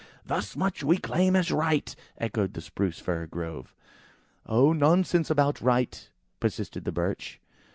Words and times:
"Thus 0.25 0.55
much 0.57 0.83
we 0.83 0.97
claim 0.97 1.35
as 1.35 1.51
a 1.51 1.55
right! 1.55 1.95
"echoed 2.17 2.53
the 2.53 2.61
Spruce 2.61 2.97
fir 2.97 3.27
grove. 3.27 3.75
"Oh, 4.47 4.73
nonsense 4.73 5.29
about 5.29 5.61
a 5.61 5.63
right," 5.63 6.09
persisted 6.39 6.85
the 6.85 6.91
Birch. 6.91 7.39